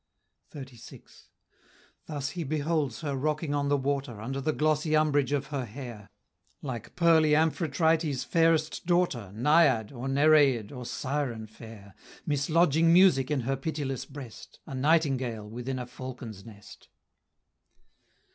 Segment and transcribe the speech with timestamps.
[0.51, 1.27] XXXVI.
[2.07, 6.09] Thus he beholds her rocking on the water, Under the glossy umbrage of her hair,
[6.63, 11.93] Like pearly Amphitrite's fairest daughter, Naiad, or Nereid, or Syren fair,
[12.25, 16.87] Mislodging music in her pitiless breast, A nightingale within a falcon's nest.